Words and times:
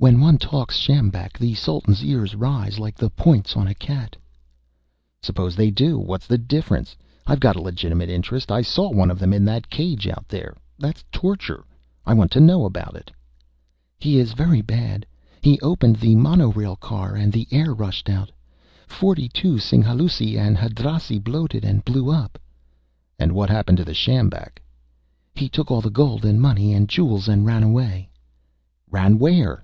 When 0.00 0.18
one 0.18 0.38
talks 0.38 0.76
sjambak, 0.78 1.38
the 1.38 1.52
Sultan's 1.52 2.02
ears 2.02 2.34
rise, 2.34 2.78
like 2.78 2.96
the 2.96 3.10
points 3.10 3.54
on 3.54 3.68
a 3.68 3.74
cat." 3.74 4.16
"Suppose 5.22 5.54
they 5.54 5.70
do 5.70 5.98
what's 5.98 6.26
the 6.26 6.38
difference? 6.38 6.96
I've 7.26 7.38
got 7.38 7.54
a 7.54 7.60
legitimate 7.60 8.08
interest. 8.08 8.50
I 8.50 8.62
saw 8.62 8.90
one 8.90 9.10
of 9.10 9.18
them 9.18 9.34
in 9.34 9.44
that 9.44 9.68
cage 9.68 10.08
out 10.08 10.26
there. 10.26 10.56
That's 10.78 11.04
torture. 11.12 11.66
I 12.06 12.14
want 12.14 12.30
to 12.30 12.40
know 12.40 12.64
about 12.64 12.96
it." 12.96 13.10
"He 13.98 14.18
is 14.18 14.32
very 14.32 14.62
bad. 14.62 15.04
He 15.42 15.60
opened 15.60 15.96
the 15.96 16.14
monorail 16.14 16.76
car 16.76 17.14
and 17.14 17.30
the 17.30 17.46
air 17.50 17.74
rushed 17.74 18.08
out. 18.08 18.32
Forty 18.86 19.28
two 19.28 19.56
Singhalûsi 19.58 20.38
and 20.38 20.56
Hadrasi 20.56 21.18
bloated 21.22 21.62
and 21.62 21.84
blew 21.84 22.10
up." 22.10 22.38
"And 23.18 23.32
what 23.32 23.50
happened 23.50 23.76
to 23.76 23.84
the 23.84 23.92
sjambak?" 23.92 24.62
"He 25.34 25.50
took 25.50 25.70
all 25.70 25.82
the 25.82 25.90
gold 25.90 26.24
and 26.24 26.40
money 26.40 26.72
and 26.72 26.88
jewels 26.88 27.28
and 27.28 27.44
ran 27.44 27.62
away." 27.62 28.08
"Ran 28.90 29.18
where?" 29.18 29.62